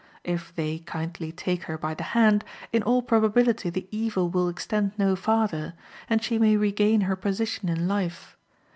If 0.23 0.51
they 0.55 0.79
kindly 0.79 1.31
take 1.31 1.65
her 1.65 1.77
by 1.77 1.93
the 1.93 2.01
hand, 2.17 2.43
in 2.73 2.81
all 2.81 3.03
probability 3.03 3.69
the 3.69 3.87
evil 3.91 4.31
will 4.31 4.49
extend 4.49 4.93
no 4.97 5.15
farther, 5.15 5.75
and 6.09 6.23
she 6.23 6.39
may 6.39 6.57
regain 6.57 7.01
her 7.01 7.15
position 7.15 7.69
in 7.69 7.87
life. 7.87 8.35